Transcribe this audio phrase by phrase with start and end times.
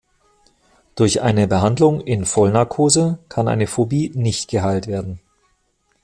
[0.95, 5.19] Durch eine Behandlung in Vollnarkose kann eine Phobie nicht geheilt werden.